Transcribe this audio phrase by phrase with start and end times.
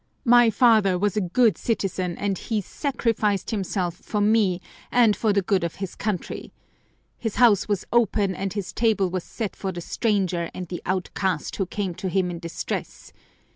[0.25, 4.59] My father was a good citizen and he sacrificed himself for me
[4.91, 6.51] and for the good of his country.
[7.19, 11.55] His house was open and his table was set for the stranger and the outcast
[11.57, 13.13] who came to him in distress!